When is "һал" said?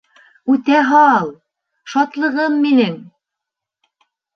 0.93-1.29